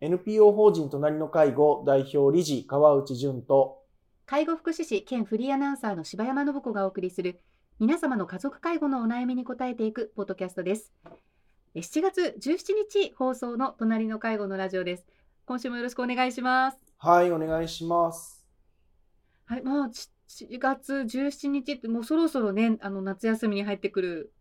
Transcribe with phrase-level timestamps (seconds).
[0.00, 3.82] NPO 法人隣の介護代表理事川内淳と
[4.26, 7.40] 介護福祉士兼フリーアナウンサーの柴山信子がお送りする
[7.80, 10.92] 皆様の家族介護のお悩みに答えていくポッドキャストです。
[11.74, 15.06] 7月17日放送の隣の介護のラジオです。
[15.46, 16.78] 今週もよろしくお願いします。
[16.98, 18.44] はいお願いします。
[19.46, 24.32] はいもう7月17日ってもうそろそろねあの夏休みに入ってくる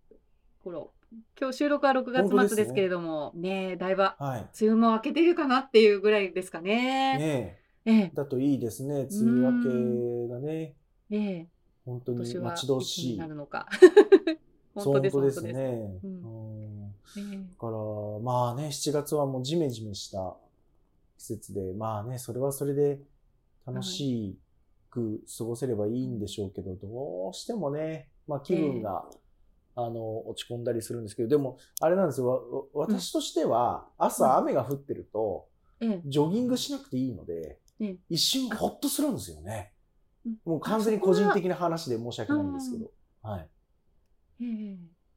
[0.63, 0.91] 頃
[1.39, 7.17] 今日収録は6月末ですけれどもねねだいぶ梅雨も明けてるかなっていうぐらいですかね。
[7.17, 7.91] ねえ。
[7.91, 9.07] えだといいですね。
[9.09, 10.75] 梅雨明けがね。
[11.09, 11.47] ええ。
[11.85, 13.17] 本当に待ち遠しい。
[13.17, 13.67] なるのか。
[14.75, 15.99] 本当ですね。
[16.03, 17.21] うん、だ
[17.57, 17.71] から
[18.21, 20.35] まあね7月はもうジメジメした
[21.17, 22.99] 季節でまあねそれはそれで
[23.65, 24.37] 楽し
[24.89, 29.17] く過ごせればいいんでしょうけど、どうしてもねまあ気分が、え
[29.77, 32.67] あの、落ち込んだりするんですけど、でも、あれなんですよ。
[32.73, 35.47] 私としては、朝雨が降ってると、
[36.05, 37.59] ジョギングしなくていいので、
[38.09, 39.73] 一瞬ほっとするんですよね。
[40.45, 42.91] もう完全に個人的な話で申し訳ないんですけど。
[43.21, 43.49] はい。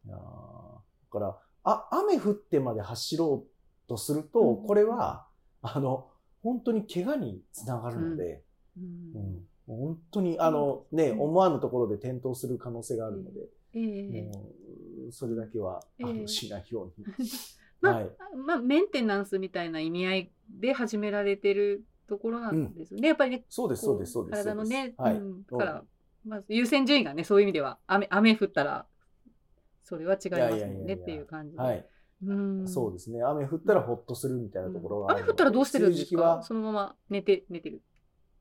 [0.06, 0.19] だ
[1.11, 5.27] から、あ、雨降ってまで走ろうとすると、これは、
[5.62, 6.11] あの、
[6.42, 8.42] 本当に怪我につながるので、
[8.77, 14.53] うん、本当に、あの、ね、思わぬところで転倒する可能性があるので、えも
[15.09, 17.07] うそれだけは、あのしないように。
[17.81, 22.98] まあ、はい、まあ、メンテナンスみたいな意味合いで始められてるところなんですね。
[22.98, 23.45] うん、やっぱりね。
[23.48, 24.45] そうです、そうです、そうです。
[24.45, 25.85] 体のね、はい、うん、だから、
[26.27, 28.87] まず優先順位がね、そういう意味では、雨、雨降ったら、
[29.83, 31.63] それは違いますもんねっていう感じで。
[31.63, 31.87] はい。
[32.23, 33.23] うん、そうですね。
[33.23, 36.43] 雨降ったらほっとするみたいなところが、うん、雨降ったらどうしてるんですか？
[36.43, 37.81] そのまま寝て、寝てる。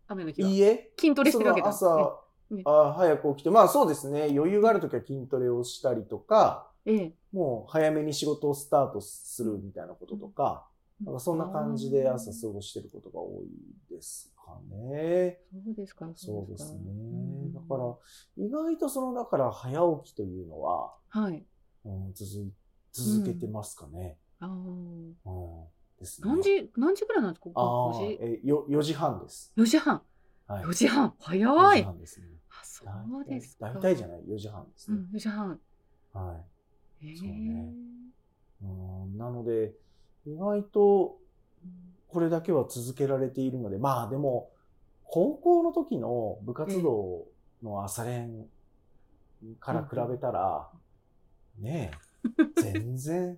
[0.07, 0.49] 雨の日は。
[0.49, 0.91] いいえ。
[0.99, 2.19] 筋トレしてるわけだ、朝、
[2.65, 10.67] あ早く起きて、まあそうですね、余裕があるときは筋トレをしたりとか、ええ、もう早めに仕事をスタートするみたいなこととか、
[11.03, 15.39] なんかそんな感じで朝過ごしてることが多いですかね。
[15.51, 16.09] そうですか。
[16.15, 16.79] そうですね。
[17.53, 17.95] だから、
[18.45, 21.45] 意外とその、だから早起きというのは、はい。
[21.85, 22.51] うん、続
[22.91, 24.17] 続けてますかね。
[24.41, 25.31] うん、ああ。
[25.31, 26.29] うんですね。
[26.29, 29.53] 何時、何時ぐらいなんですかああ、え、よ、4時半です。
[29.57, 30.01] 4時半。
[30.47, 31.13] はい、4時半。
[31.19, 31.41] 早い。
[31.43, 32.27] 4時半ですね。
[32.83, 33.71] そうですか。
[33.73, 34.97] 大体じゃない、4時半ですね。
[34.97, 35.59] うん、4時半。
[36.13, 36.43] は
[37.03, 37.17] い。
[37.17, 37.73] そうね。
[38.61, 39.73] うん、なので、
[40.25, 41.17] 意外と、
[42.07, 44.51] これだけは続けられているので、まあでも、
[45.03, 47.27] 高校の時の部活動
[47.63, 48.47] の朝練
[49.59, 50.69] から比べたら、
[51.59, 53.37] ねえ、全然、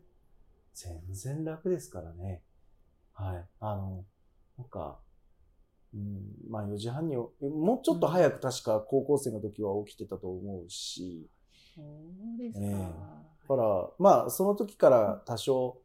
[0.74, 2.41] 全然楽ですからね。
[3.13, 3.46] はい。
[3.59, 4.06] あの、
[4.57, 5.00] なんか、
[5.94, 7.29] うん、まあ4時半に、も
[7.81, 11.28] うちょっと早く確か高校生の時は起きてたと思うし、
[11.75, 12.66] そうですか。
[12.66, 12.88] えー、だ
[13.47, 15.78] から、まあその時から多少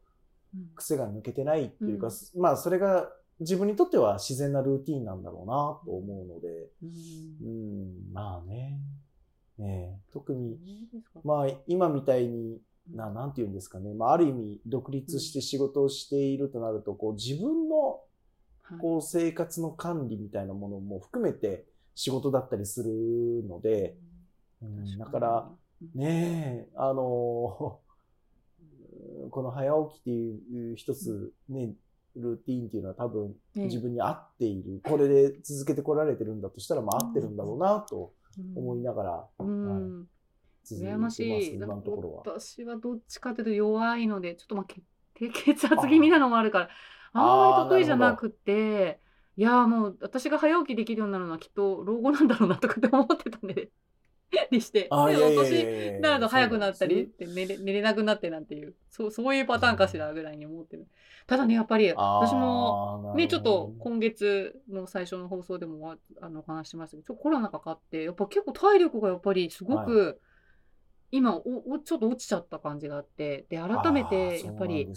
[0.74, 3.08] 癖が抜けてないっていうか、うん、まあそれが
[3.40, 8.78] 自分にとっては自然なルーティンなんだろうなと思うので、うん、うんまあね、
[9.58, 10.58] ね特に、
[11.24, 12.58] まあ今みたいに、
[12.94, 18.00] ななんて言うんですかね、まあある意味独立して仕事をしているとなると、こう自分の
[18.80, 23.96] こう生活の管理みたいなものも含めて仕事だったりするので、
[24.62, 25.50] うん、だから
[25.94, 27.80] ねえ、あの、
[29.30, 31.74] この早起きっていう一つね、
[32.14, 38.14] ルーティーンっていうのは多分自分に合っている、これで続けてこられてるんだとしたら、まあ合ってるんだろうなと
[38.54, 40.06] 思いながら、うん、はい、
[40.64, 42.22] 続いてます、今のところは。
[42.24, 44.66] 私はどっちかというと弱いので、ちょっとまあ
[45.14, 46.68] 低血圧気味なのもあるから、
[47.16, 49.00] あんまり得意じゃなくて、
[49.36, 53.70] いやもう私が早起きできるようになるのはきっと老後なんだろうなとかって思ってたんで
[54.50, 60.88] にして、お年になると早くなったりって寝れ寝れなくなってなんていうそうそういうパターンかしらぐらいに思ってる。
[61.26, 70.16] ただねやっぱり私もねちょっと今月の最初の放送でもあの話しましたけどちょコロナかかってやっぱ結構体力がやっぱりすごく、はい、
[71.12, 74.88] 今おおちょっと落ちちゃった感じがあってで改めてやっぱり。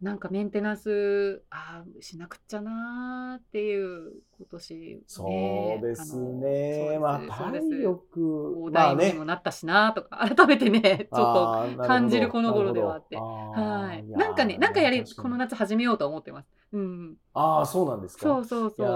[0.00, 6.98] なんかメンテナンスあしなくっちゃなっていう今年、ね、そうですね。
[7.00, 7.20] まあ
[7.50, 14.04] 体力大事にもなったしなとか、 改めてねちょっと感じるこの頃ではあって、はい。
[14.06, 16.48] なんかねなんかやりこの夏始めようと思ってます。
[16.72, 17.16] うん。
[17.34, 18.22] ああそうなんですか。
[18.22, 18.86] そうそうそう。
[18.86, 18.92] いや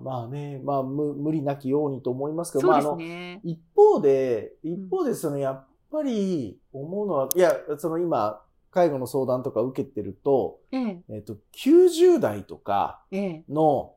[0.00, 2.96] まあねまあ無無理なきようにと思いますけど、まああの
[3.42, 8.40] 一方で一方でそのやっぱり思うのは、いやその今
[8.76, 11.02] 介護の相談とか受けてると、ええ。
[11.08, 13.02] えっと、90代とか
[13.48, 13.94] の、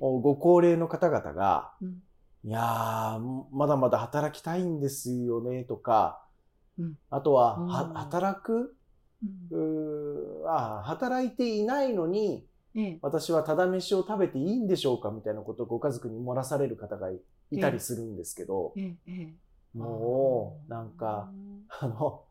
[0.00, 2.02] ご高齢の方々が、うん、
[2.44, 3.20] いや
[3.52, 6.24] まだまだ働きたいんですよねとか、
[6.78, 8.74] うん、あとは、は働く、
[9.50, 12.46] うん、あ働いていないのに、
[13.02, 18.72] 私はただ飯を食べていいんでしょうかみたいなことをご家族に漏らされる方がいたりするんですけど、
[19.74, 21.30] もう、なんか、
[21.80, 22.24] あの、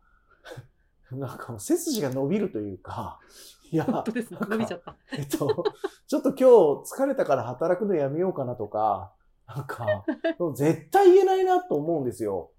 [1.18, 3.20] なんか背筋が伸びるというか、
[3.72, 4.40] いや、本当ですね。
[4.42, 4.96] 伸びちゃった。
[5.14, 5.64] えっと、
[6.08, 6.44] ちょっと今日
[6.94, 9.14] 疲れたから働くのやめようかなとか、
[9.48, 9.86] なんか、
[10.56, 12.52] 絶対言えないなと思うんですよ。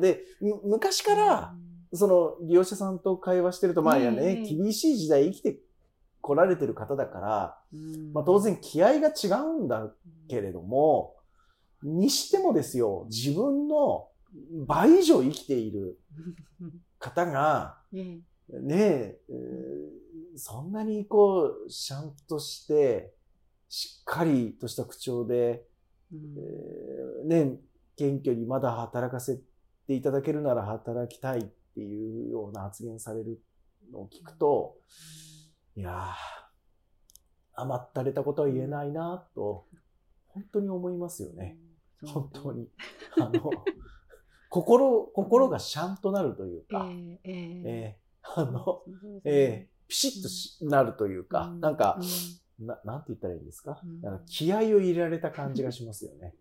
[0.00, 0.22] で、
[0.64, 1.54] 昔から、
[1.92, 5.58] その利用者さんと会話してると、まあやね、厳しい時代生きて
[6.20, 7.58] 来られてる方だから、
[8.12, 9.92] まあ当然気合が違うんだ
[10.28, 11.14] けれども、
[11.82, 14.08] にしてもですよ、自分の
[14.66, 15.98] 倍以上生きている
[16.98, 19.20] 方が、ねえ、
[20.36, 23.14] そんなにこう、ちゃんとして、
[23.68, 25.66] しっかりとした口調で、
[26.12, 27.58] えー、ね、
[27.96, 29.40] 謙虚にまだ働かせ
[29.86, 31.42] ていただけるなら働きたいっ
[31.74, 33.40] ていうような発言される
[33.90, 34.76] のを聞くと、
[35.74, 39.66] いやー、甘ったれたことは言えないなと、
[40.28, 41.58] 本当に思いますよね。
[42.04, 42.68] 本当に。
[43.18, 43.50] あの、
[44.56, 48.82] 心、心がシャンとなるというか、えー、えー、えー、あの、
[49.24, 52.00] えー、ピシッとし、なるというか、うん、なんか、
[52.58, 56.34] うん、な、なんて言ったらいいんですか,、うん、か気合を入れられた感じがしますよ ね。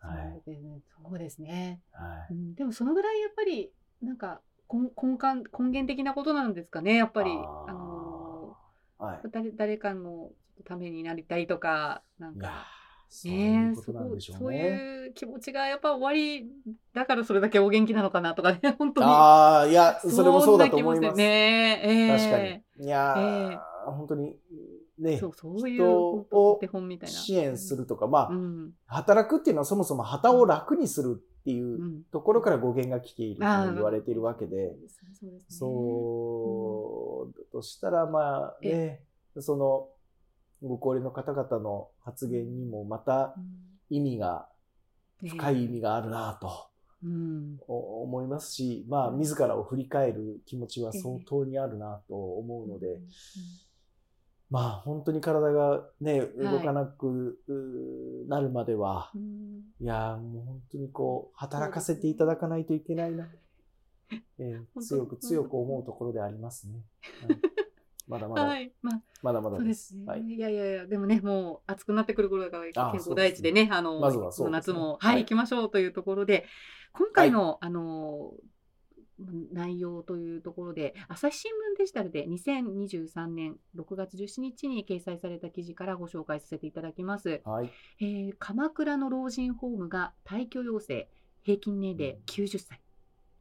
[0.00, 3.72] はい、そうですね、はい、うん、でもそのぐらいやっぱり
[4.02, 7.30] なんか根根幹根源的なことなんですかねやっぱり。
[7.30, 10.30] あのー、はい、誰誰かの
[10.66, 12.66] ためになりたいとかなんか
[13.08, 14.40] そういうことなんでしょうね。
[14.40, 16.50] そういう気持ちがやっぱ終わり
[16.92, 19.06] だからそれだけお元気なのかなとかね、 本当に。
[19.06, 21.16] ああ、いや、それもそうだと思います。
[21.16, 22.86] ねえー、確かに。
[22.86, 24.36] いや、えー、本当に、
[24.98, 27.14] ね、そうそういう人手本みたいな。
[27.14, 34.76] 支援するとか、まあ、うん、働くっていうのはそもそも旗を楽にするっていうところから語源が来ていると言われているわけで、
[35.48, 39.02] そう、としたら、まあね、
[39.40, 39.88] その、
[40.64, 43.34] ご高齢の方々の発言にもまた
[43.90, 44.48] 意味が、
[45.26, 46.68] 深い意味があるなと。
[47.68, 52.98] 思いますし、まあ、自らを振り返る気持ちは相当にあるなと思うので、
[54.50, 57.38] まあ、本当に体がね、動かなく
[58.28, 59.10] なるまでは、
[59.80, 63.28] いや、もう本当にこう、働かせていただかないといけないな、
[64.38, 66.80] えー、強く強く思うところでありますね。
[68.06, 68.44] まだまだ。
[68.44, 68.72] はい。
[68.82, 69.96] まあ、まだまだです。
[69.96, 76.46] ねはい、いやいやいや、でもね、もう暑くなってくる頃だから健康第一でね、あの、まずはそう、ね、夏も、はい、はい、行きましょうというところで、
[76.92, 78.32] 今回の、はい、あの、
[79.52, 87.40] 内容というところで、朝日新聞デジタルで2023年6月17日に掲載された記事からご紹介させていただきます。
[87.44, 87.70] はい、
[88.00, 91.08] えー、鎌倉の老人ホームが退去要請、
[91.42, 92.80] 平均年齢90歳。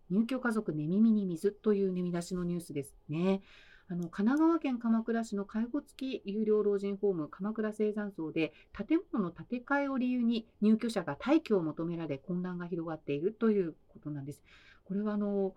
[0.09, 3.41] 入居家族寝耳に水という寝見出しのニュースですね。
[3.89, 14.41] あの神奈川県鎌倉市の介護付き有料老人ホーム鎌倉青山荘で建物の建て替えを理由に入居者が退去を求められ混乱が広がっているということなんです。
[14.85, 15.53] これはあの、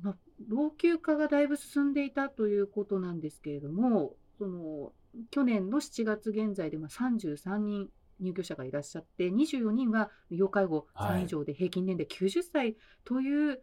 [0.00, 0.16] まあ、
[0.48, 4.92] 老朽化がだいぶ進んでいたということなんですけれどもその
[5.30, 7.88] 去年の7月現在で33人
[8.20, 13.58] 入居者がいらっしゃって24人は要介護3以上で平均年齢90歳という、はい、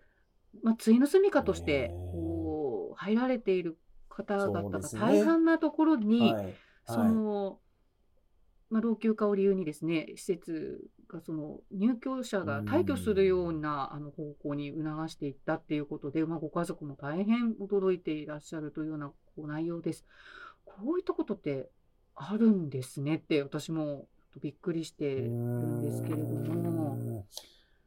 [0.63, 3.77] まあ、対の住みかとしてこう入られている
[4.15, 6.29] 方々が大半なところに、
[6.87, 7.59] そ、ねはい、の、
[8.69, 20.05] まあ、老朽化を理由にですね施設がその入居者が退去するようなあの方向に促していったっていうことで、まあ、ご家族も大変驚いていらっしゃるというようなこう内容です。
[20.65, 21.69] こういったことって
[22.15, 24.07] あるんですねって私も
[24.41, 25.81] びっくりしてるん。
[25.81, 27.25] ですけれども。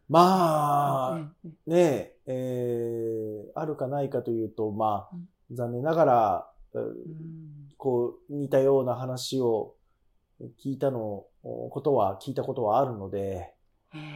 [0.08, 5.16] まあ、ねえー、あるかないかというと、まあ、
[5.50, 6.50] 残念ながら、
[7.76, 9.74] こう、似たような話を
[10.62, 13.52] 聞いたの、ことは、聞いたことはあるので、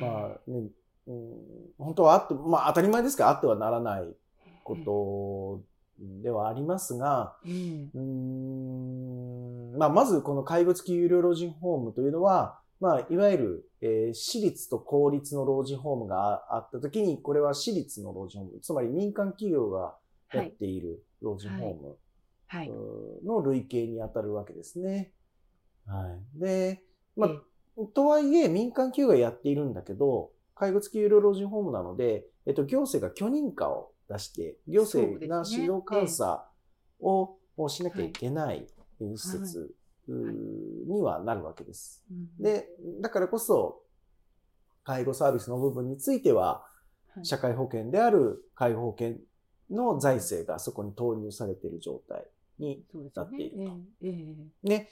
[0.00, 0.68] まあね、
[1.06, 1.36] うん、
[1.78, 4.04] 本当はあって、まあ当たり前ですがあってはならない
[4.64, 5.62] こと
[6.22, 7.90] ではありますが、うん、
[9.76, 19.96] まあまずこの介護付き有料老人ホームというのは、まあいわゆる、えー、私立と公立の老人ホームがあったときに、これは私立の老人ホーム、つまり民間企業が
[20.32, 21.96] やっている老人ホーム。
[23.24, 25.12] の類型に当たるわけですね。
[25.86, 26.40] はい。
[26.40, 26.82] で、
[27.16, 27.30] まあ、
[27.94, 36.48] とはいえ民間企業がやっているんだけど、介護付き有料老人ホームなので、えっと、行政が許認可を出して、行政が指導監査
[37.00, 38.66] をしなきゃいけない
[39.16, 39.74] 施設
[40.08, 42.04] にはなるわけです。
[42.38, 42.68] で、
[43.00, 43.82] だからこそ、
[44.82, 46.66] 介護サービスの部分については、
[47.22, 49.16] 社会保険である介護保険
[49.70, 52.24] の財政がそこに投入されている状態
[52.58, 52.84] に
[53.14, 54.68] なっていると。
[54.68, 54.88] ね。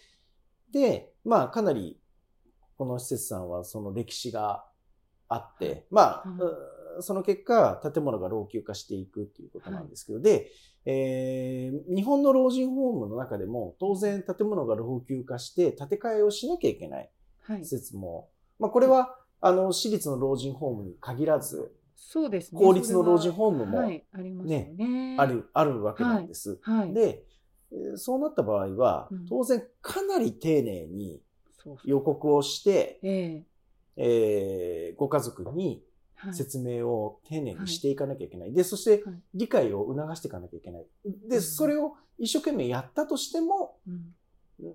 [0.72, 1.98] で、まあ、かなり、
[2.76, 4.64] この施設さんはその歴史が
[5.28, 10.50] あって、まあ、その結果、建物が老朽化していくっていうことなんですけど、はい、で、
[10.84, 17.10] えー、日本の老人ホームの中でも、当然建物が老朽化して建て替えをしなきゃいけない
[17.62, 18.26] 施設も、はい、
[18.60, 22.58] まあ、これは、あの、私立の老人ホームに限らず、そうですね。
[22.58, 25.16] 公立の老人ホームも、ね、ありますね。
[25.18, 26.58] ある、あるわけなんです。
[26.62, 26.94] はい。
[26.94, 27.24] で、
[27.96, 31.20] そうなった場合は、当然かなり丁寧に
[31.84, 33.44] 予告をして、え
[33.96, 35.82] えご家族に
[36.32, 38.52] 説明を丁寧にしていかなきゃいけない。
[38.52, 39.02] で、そして
[39.34, 40.86] 理解を促していかなきゃいけない。
[41.28, 43.76] で、それを一生懸命やったとしても、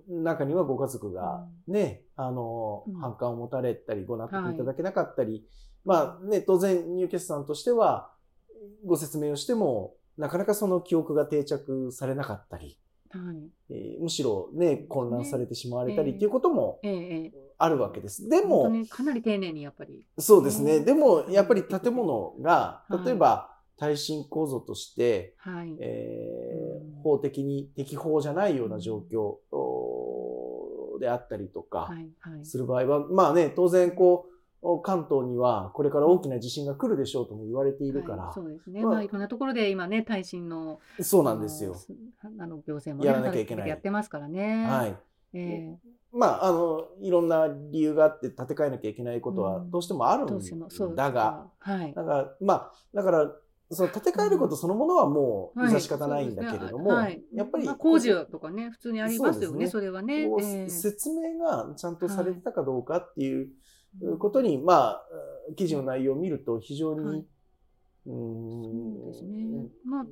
[0.08, 5.46] 中にはご家族がね、あの、反感を持たれたり、ご納得いただけなかったり、
[5.84, 8.10] まあね、当然入居者さんとしては、
[8.84, 12.78] ご説明をしても、なかなかその記憶が定着されなかったり、
[13.10, 13.50] はい。
[13.70, 16.80] えー、むしろね、混乱されてしまわれたりっていうことも
[17.58, 18.28] あるわけです。
[18.28, 20.06] でも、かなり丁寧にやっぱり。
[20.18, 20.80] そうですね。
[20.80, 29.38] でも、やっぱり建物が、例えば、耐震構造として、はい、えー、法的に適法じゃないような状況
[31.00, 31.90] であったりとか
[32.44, 34.33] する場合は、まあね、当然こう、
[34.82, 41.76] 関東にはこれから大きな地震が来るでしょうとも言われているから、はい、そうですね、まあ、まあ、いろんなところで今ね耐震のそうなんですよ。
[42.38, 43.68] あの行政も、ね、やらなきゃいけない。
[43.68, 44.66] やってますからね。
[44.66, 44.96] はい。
[45.34, 53.32] えー、まああのいろんな理由があって建て替えなきゃいけないことはどうしてもあるんだが、はい、だからまあだから
[53.70, 63.48] その建て替えることそのものはもう致し方ないんだけれども、はい、やっぱり、まあ、工事とかね普通にありますよね、ね、それはね、えー、説明がちゃんとされてたかどうかっていう、
[64.18, 65.02] ことに、まあ、
[65.56, 67.24] 記事の内容を見ると非常に、はい、うん。
[68.06, 69.68] そうですね。
[69.84, 70.06] まあ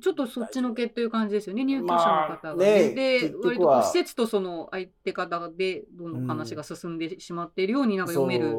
[0.00, 2.88] ちょっとそっちのけという感じですよね、入居者の方がね。
[2.88, 8.56] ねで、割と施設とその相手方でどんどん話が進んでしまっているようになんか読める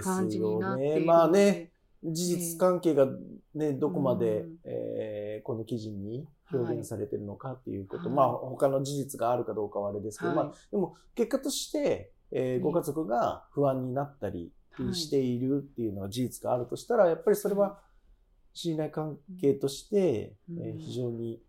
[0.00, 1.70] 感じになっている、ね、まあね、
[2.02, 3.06] 事実関係が
[3.54, 14.52] ね、どこまで、うん、えー、この記事に表現されてるのかっていうこと、はい、まあ他の事実があるかどうかはあれですけど、はい、まあでも結果として、えー、ご家族が不安になったり
[14.92, 17.80] しているっていうのが事実があるとしたら、やっぱりそれは
[18.52, 21.40] 信頼関係として、えー、非常に、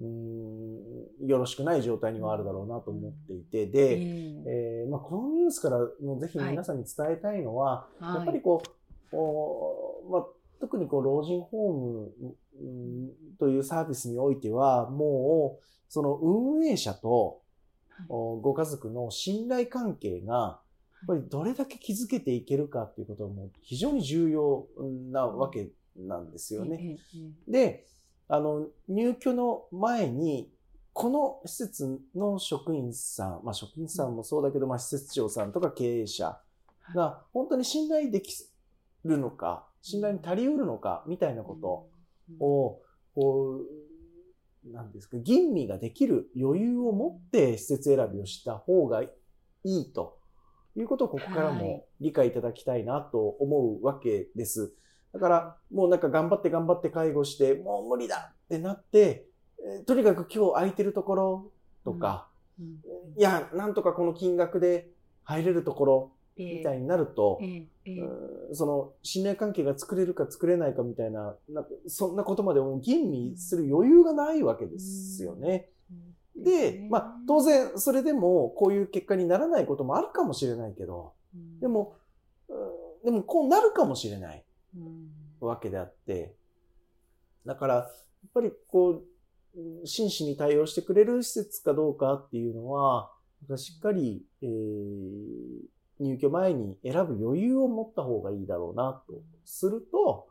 [0.00, 3.98] うん、よろしくない状態にはあるだろうなと思っていて、で、
[4.46, 8.62] えー、まあ、このニュースからもぜひ皆さんに伝えたいのは、はい、やっぱりこ
[9.12, 10.24] う、おまあ、
[10.60, 12.34] 特にこう老人ホーム
[13.38, 17.43] というサービスにおいては、もう、その運営者と、
[18.08, 20.58] ご家族の信頼関係が、や
[21.04, 24.66] っぱりどれだけ築けていけるかっていうことはもう非常に重要
[25.10, 26.98] なわけなんですよね。
[27.46, 27.86] で、
[28.28, 30.50] あの、入居の前に、
[30.92, 36.38] この施設の職員さん、まあ職員さんもそうだけど、まあ施設長さんとか経営者
[36.94, 38.32] が本当に信頼でき
[39.04, 42.80] るのか、信頼に足りうるのか、みたいなことを、
[43.14, 43.83] こう、
[44.72, 45.08] なんです。
[45.08, 49.10] か、吟味ができる余裕を持って施設選びをした方がい
[49.64, 50.18] いと
[50.76, 54.74] いうことをここからも理解いただきたいなと思うわけです。
[55.12, 59.26] だから、もうなんか頑張って頑張って介護して、もう無理だってなって、
[59.86, 61.52] とにかく今日空いてるところ
[61.84, 62.28] とか、
[62.58, 62.66] うん。
[62.66, 64.90] うん、いや、なんとかこの金額で
[65.22, 67.40] 入れるところみたいになると、
[68.52, 75.68] その信頼関係が作れるか作れないかみたいな、なそんなことまで吟味する余裕がないわけですよね。
[76.36, 81.12] で、まあ当然それでもこういう結果にならないこともあるかもしれないけど、
[81.60, 81.96] でも、
[83.04, 84.44] でもこうなるかもしれない
[85.40, 86.34] わけであって、
[87.46, 87.92] だからやっ
[88.32, 89.02] ぱりこ
[89.54, 93.12] う、真摯に対応してくれる施設かどうかっていうのは、
[93.56, 94.50] しっかり、えー、
[96.00, 100.28] 入居前に選ぶ余裕を持った方がいいだろうなとすると、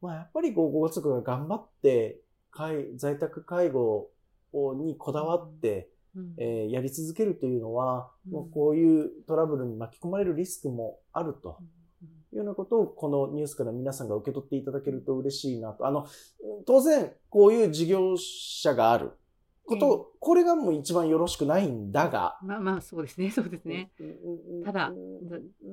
[0.00, 2.20] まあ、やっぱりご家族が頑張って
[2.96, 4.08] 在宅介護
[4.52, 11.58] にこだわって、うん、えー、やり続けるというのは、うん、もうこういうトラブルに巻き込まれるリスクもあると。
[12.32, 15.86] いうようなことをこのニュースから皆さんが受け取っていただけると嬉しいなと。
[15.86, 16.06] あの、
[16.66, 19.12] 当然、こういう事業者がある。
[19.72, 22.38] こと、これがもう一番よろしくないんだが。
[22.42, 23.90] まあまあ、そうですね、 そうですね。
[24.64, 24.92] ただ、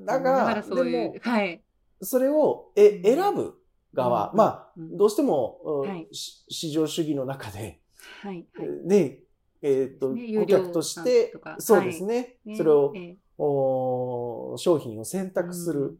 [0.05, 1.63] だが、でも、はい。
[2.01, 3.61] それを、え、選ぶ
[3.93, 7.81] 側、まあ、どうしても、市場主義の中で、
[8.21, 8.47] はい。
[8.85, 9.19] ね、
[9.61, 12.93] えっと、顧客として、そうですね、それを、
[13.41, 15.97] お商品を選択する、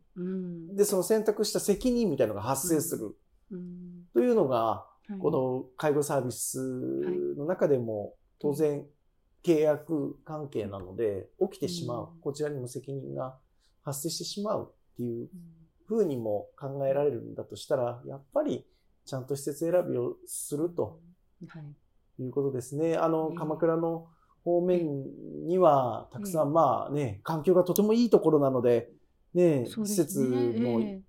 [0.76, 3.16] で、その選択した責任みたいなのが発生する。
[4.14, 4.86] というのが、
[5.18, 6.60] この介護サービス
[7.38, 8.86] の中でも当然
[9.44, 13.38] 契約関係なので起きてしまう、こちらにも責任が
[13.84, 15.30] 発生してしまうっていう
[15.88, 18.66] ふうにも考えられるんだとしたら、やっぱり
[19.06, 21.00] ちゃんと施設選びをすると
[22.20, 22.28] い。
[22.28, 22.96] うことですね。
[22.96, 24.08] あの、鎌倉の
[24.44, 25.06] 方面
[25.48, 28.92] にはたくさん、まあね、環境がとてもいいところなので、
[29.34, 31.02] ね、施設も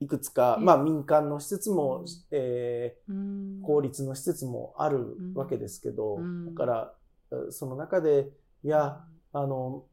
[0.00, 6.18] いくつか、まあ民間の施設も、えー、公立の施設もあるわけですけど、
[6.50, 6.94] だから
[7.50, 8.30] その中で、
[8.62, 9.84] いや、あの、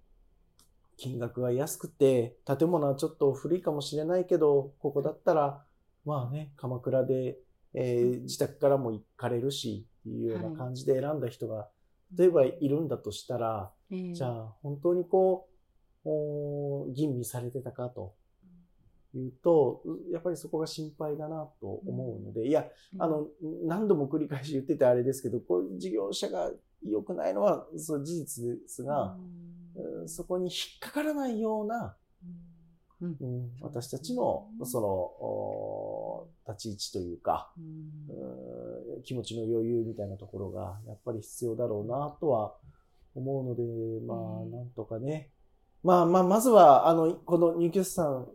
[0.98, 5.64] 金額が安くて、建物はちょっと古いかもしれないけど、ここだったら、
[6.06, 7.38] まあね、鎌倉で、
[7.74, 11.70] えー、自宅からも行かれるし、っていうような感じで選んだ人が、
[12.16, 15.48] 例えばいるんだとしたら、じゃあ本当にこ
[16.06, 18.14] う、吟味されてたかと
[19.18, 22.66] いうと、やっぱりそこが心配だなと思うので、いや、
[23.00, 23.28] あの、
[23.66, 26.52] 何度も繰り返し言っててあれですけど、こういう事業者が
[26.84, 29.18] 良くないのは、そう事実ですが、
[30.08, 31.96] そこに引っかからないような、
[33.02, 42.56] うん、私たちの、その、立ち位置というか、うん、気持ちの余裕みたいなところが、やっぱり必要だろうなとは
[43.16, 43.64] 思うので、
[44.06, 45.30] まあ、なんとかね。
[45.84, 48.28] まあまあ、まずは、あの、この入居者さん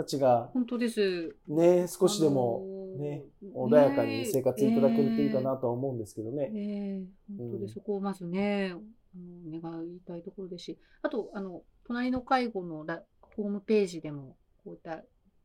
[0.00, 1.36] たちが、本当です。
[1.48, 2.64] ね、少しでも、
[2.98, 6.50] ね、穏やかに生活いただけるといいかなとは思うんですけどね。
[6.54, 8.74] えー、本当で、そこをまずね、
[9.14, 12.86] 願いたいところですし、あと、あの、隣の介護の
[13.20, 15.02] ホームページでも、こういった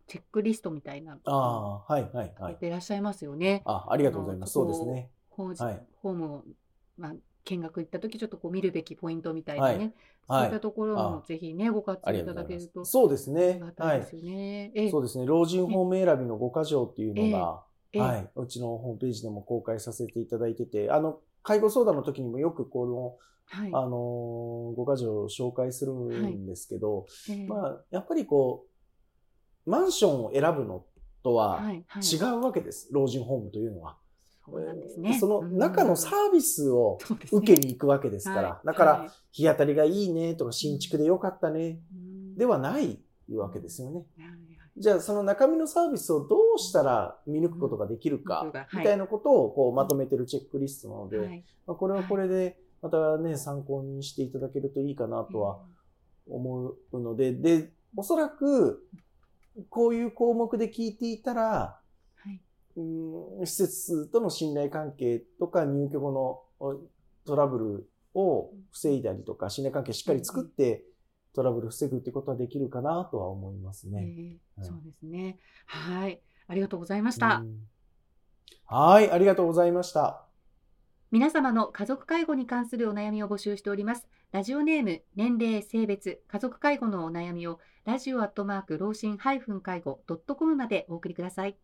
[0.08, 2.56] チェックリストみたいなああ、はいはいはい。
[2.56, 3.64] ていらっしゃいますよね。
[3.66, 4.54] あ、ありがとうございます。
[4.54, 5.10] そうですね。
[5.30, 6.44] ホームを、
[6.98, 7.16] まあ、
[7.46, 9.94] 見学行った時ちょっとこう見るべきポイントみたいなね、
[10.28, 13.62] はい、そういったところもぜひねご活用いただけるとそうですね。
[13.78, 14.90] はい。
[14.92, 15.26] そうですね。
[15.26, 27.32] 老人ホーム選びの5箇条っていうのが、はい、うちのホームページでも公開させていただいてて、あの介護相談の時にもよくこのはい、あの5箇条を紹介するんですけど、はい。
[27.32, 28.66] えー、まあ、やっぱりこ
[29.66, 30.84] う、マンションを選ぶの
[31.24, 31.62] とは
[32.02, 33.98] 違うわけです、はいはい、老人ホームというのは。
[34.48, 35.18] そうなんですね。
[35.20, 37.00] その中のサービスを
[37.32, 38.62] 受けに行くわけですから。
[38.64, 41.80] だから、日当たりがいいねとか、新築でよかったね、
[42.38, 43.00] ではない
[43.34, 44.06] わけですよね。
[44.78, 55.60] じゃあ、その中身のサービスをどうしたら見抜くことができるか、みたいなことをこうまとめてるチェックリストなので、まあ、これはこれで、またね、参考にしていただけるといいかなとは
[56.30, 58.86] 思うので、で、おそらく、
[59.70, 61.85] こういう項目で聞いていたら、うん、
[62.76, 66.78] 施設との信頼関係とか入居後の
[67.26, 70.84] トラブルを防いだりとか、信頼関係しっかり作って
[71.34, 74.38] トラブル防ぐってことはできるかなとは思いますね。
[74.62, 75.38] そうですね。
[75.66, 76.22] はい。
[76.48, 77.44] ありがとうございました。
[78.66, 79.12] はい。
[79.12, 80.26] ありがとうございました。
[81.12, 84.08] 皆様の家族介護に関するお悩みを募集しております。
[84.32, 91.58] ラジオネーム、年齢、性別、家族介護のお悩みをラジオアットマーク老人介護 .com までお送りください。